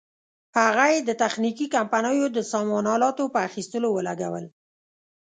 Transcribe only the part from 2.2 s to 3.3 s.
د سامان الاتو